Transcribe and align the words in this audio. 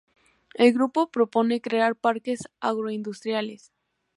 El 0.55 0.73
grupo 0.73 1.11
propone 1.11 1.61
crear 1.61 1.95
parques 1.95 2.49
agroindustriales. 2.59 3.71